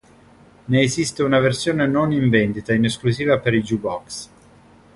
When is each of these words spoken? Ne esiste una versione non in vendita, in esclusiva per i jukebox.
Ne 0.65 0.81
esiste 0.81 1.21
una 1.21 1.37
versione 1.39 1.85
non 1.85 2.11
in 2.11 2.27
vendita, 2.31 2.73
in 2.73 2.85
esclusiva 2.85 3.37
per 3.37 3.53
i 3.53 3.61
jukebox. 3.61 4.29